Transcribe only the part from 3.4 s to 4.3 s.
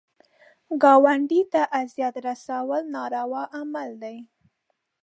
عمل دی